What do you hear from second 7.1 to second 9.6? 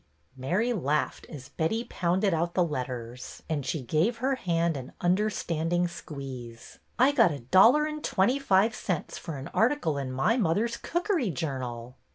got a dollar and twenty five cents for an